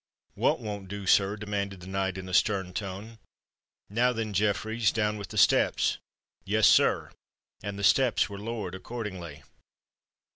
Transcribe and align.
"What 0.33 0.59
won't 0.59 0.87
do, 0.87 1.05
sir?" 1.05 1.35
demanded 1.37 1.79
the 1.81 1.85
knight 1.87 2.17
in 2.17 2.27
a 2.27 2.33
stern 2.33 2.73
tone. 2.73 3.19
"Now, 3.87 4.11
then, 4.11 4.33
Jeffreys—down 4.33 5.19
with 5.19 5.27
the 5.27 5.37
steps." 5.37 5.99
"Yes, 6.43 6.65
sir:"—and 6.65 7.77
the 7.77 7.83
steps 7.83 8.27
were 8.27 8.39
lowered 8.39 8.73
accordingly. 8.73 9.43